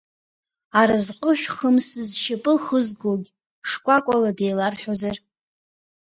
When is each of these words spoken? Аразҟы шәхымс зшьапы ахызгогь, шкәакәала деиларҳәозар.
Аразҟы 0.79 1.31
шәхымс 1.39 1.87
зшьапы 2.09 2.53
ахызгогь, 2.57 3.27
шкәакәала 3.69 4.31
деиларҳәозар. 4.37 5.17